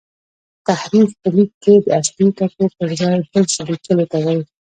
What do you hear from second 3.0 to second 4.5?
ځای بل څه لیکلو ته وايي.